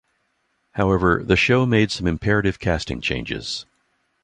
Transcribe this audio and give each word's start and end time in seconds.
However, 0.71 1.21
the 1.23 1.35
show 1.35 1.67
made 1.67 1.91
some 1.91 2.07
imperative 2.07 2.57
casting 2.57 3.01
changes. 3.01 3.67